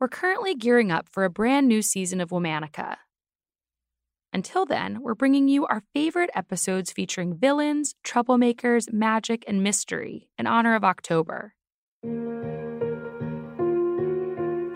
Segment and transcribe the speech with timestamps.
[0.00, 2.96] We're currently gearing up for a brand new season of Womanica.
[4.32, 10.46] Until then, we're bringing you our favorite episodes featuring villains, troublemakers, magic, and mystery in
[10.46, 11.52] honor of October.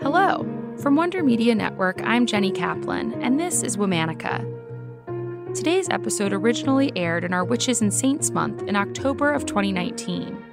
[0.03, 0.47] Hello.
[0.83, 4.45] From Wonder Media Network, I'm Jenny Kaplan, and this is Womanica.
[5.55, 10.44] Today's episode originally aired in our Witches and Saints month in October of 2019.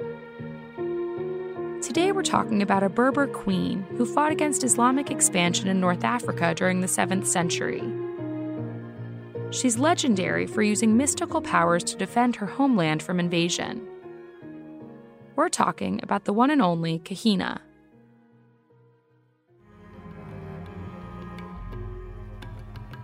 [1.93, 6.55] Today we're talking about a Berber queen who fought against Islamic expansion in North Africa
[6.55, 7.83] during the 7th century.
[9.51, 13.87] She's legendary for using mystical powers to defend her homeland from invasion.
[15.37, 17.61] We're talking about the one and only Kahina.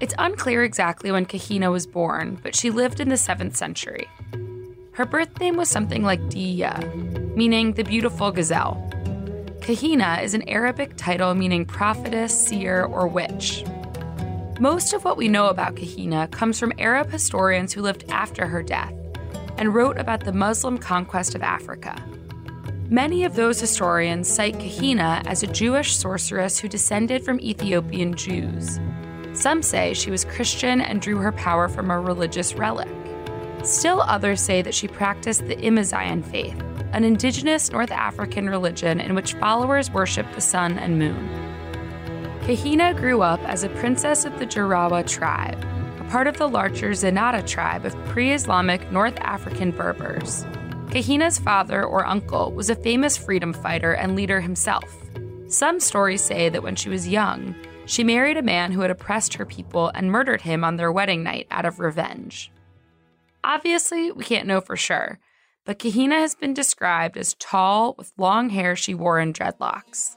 [0.01, 4.09] It's unclear exactly when Kahina was born, but she lived in the 7th century.
[4.93, 7.08] Her birth name was something like Diya,
[7.39, 8.75] meaning the beautiful gazelle.
[9.61, 13.65] Kahina is an Arabic title meaning prophetess, seer, or witch.
[14.59, 18.61] Most of what we know about Kahina comes from Arab historians who lived after her
[18.61, 18.93] death
[19.57, 22.03] and wrote about the Muslim conquest of Africa.
[22.91, 28.81] Many of those historians cite Kahina as a Jewish sorceress who descended from Ethiopian Jews.
[29.33, 32.89] Some say she was Christian and drew her power from a religious relic.
[33.63, 36.61] Still others say that she practiced the Imazighen faith,
[36.93, 41.29] an indigenous North African religion in which followers worship the sun and moon.
[42.41, 45.63] Kahina grew up as a princess of the Jarawa tribe,
[46.01, 50.45] a part of the larger Zenata tribe of pre Islamic North African Berbers.
[50.87, 54.97] Kahina's father or uncle was a famous freedom fighter and leader himself.
[55.49, 59.35] Some stories say that when she was young, she married a man who had oppressed
[59.35, 62.51] her people and murdered him on their wedding night out of revenge.
[63.45, 65.19] Obviously, we can't know for sure,
[65.69, 70.17] but Kahina has been described as tall with long hair she wore in dreadlocks.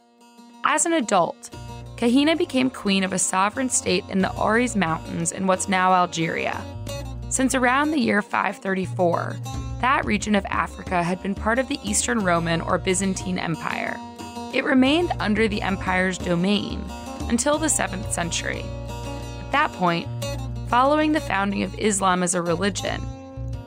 [0.64, 1.54] As an adult,
[1.98, 6.64] Kahina became queen of a sovereign state in the Aurès Mountains in what's now Algeria.
[7.28, 9.36] Since around the year 534,
[9.82, 13.98] that region of Africa had been part of the Eastern Roman or Byzantine Empire.
[14.54, 16.82] It remained under the empire's domain
[17.28, 18.64] until the 7th century.
[19.42, 20.08] At that point,
[20.70, 23.02] following the founding of Islam as a religion,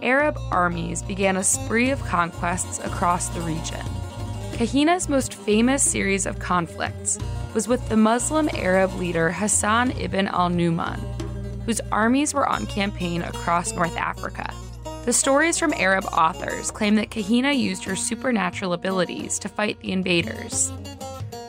[0.05, 3.81] Arab armies began a spree of conquests across the region.
[4.53, 7.19] Kahina's most famous series of conflicts
[7.55, 11.01] was with the Muslim Arab leader Hassan ibn al Numan,
[11.65, 14.53] whose armies were on campaign across North Africa.
[15.07, 19.93] The stories from Arab authors claim that Kahina used her supernatural abilities to fight the
[19.93, 20.71] invaders.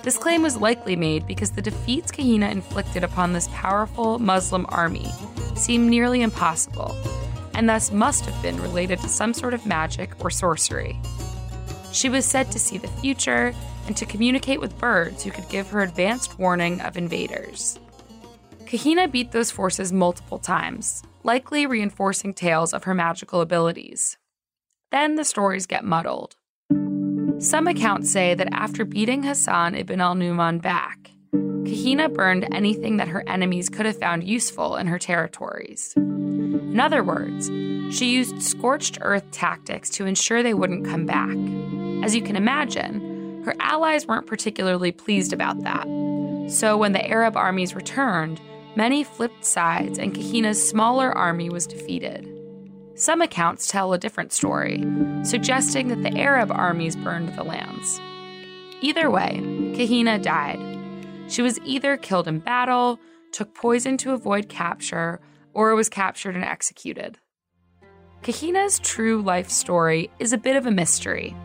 [0.03, 5.11] This claim was likely made because the defeats Kahina inflicted upon this powerful Muslim army
[5.55, 6.95] seemed nearly impossible,
[7.55, 10.99] and thus must have been related to some sort of magic or sorcery.
[11.91, 13.53] She was said to see the future
[13.87, 17.79] and to communicate with birds who could give her advanced warning of invaders.
[18.65, 24.17] Kahina beat those forces multiple times, likely reinforcing tales of her magical abilities.
[24.91, 26.35] Then the stories get muddled.
[27.39, 33.07] Some accounts say that after beating Hassan ibn al Numan back, Kahina burned anything that
[33.07, 35.93] her enemies could have found useful in her territories.
[36.75, 37.47] In other words,
[37.89, 41.37] she used scorched earth tactics to ensure they wouldn't come back.
[42.03, 45.87] As you can imagine, her allies weren't particularly pleased about that.
[46.51, 48.41] So when the Arab armies returned,
[48.75, 52.29] many flipped sides and Kahina's smaller army was defeated.
[52.95, 54.83] Some accounts tell a different story,
[55.23, 58.01] suggesting that the Arab armies burned the lands.
[58.81, 59.39] Either way,
[59.77, 60.59] Kahina died.
[61.31, 62.99] She was either killed in battle,
[63.31, 65.21] took poison to avoid capture,
[65.55, 67.17] or was captured and executed.
[68.21, 71.35] Kahina's true life story is a bit of a mystery.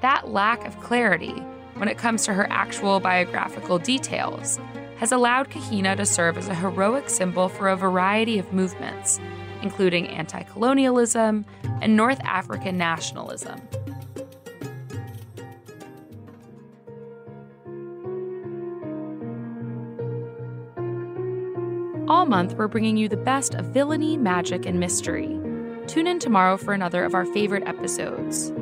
[0.00, 1.34] That lack of clarity
[1.74, 4.58] when it comes to her actual biographical details
[4.96, 9.20] has allowed Kahina to serve as a heroic symbol for a variety of movements,
[9.62, 11.44] including anti colonialism
[11.82, 13.60] and North African nationalism.
[22.06, 25.40] All month, we're bringing you the best of villainy, magic, and mystery.
[25.86, 28.52] Tune in tomorrow for another of our favorite episodes.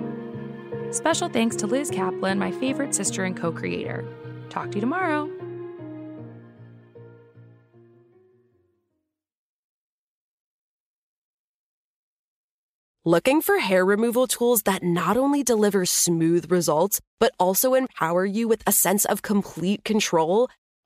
[0.93, 4.05] Special thanks to Liz Kaplan, my favorite sister and co creator.
[4.49, 5.29] Talk to you tomorrow.
[13.05, 18.47] Looking for hair removal tools that not only deliver smooth results, but also empower you
[18.47, 20.49] with a sense of complete control?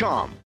[0.00, 0.49] Realty.com.